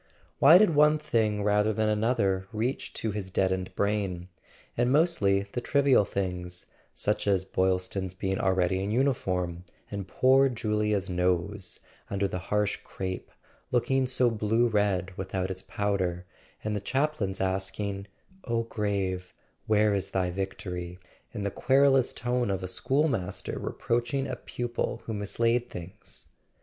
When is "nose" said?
11.07-11.81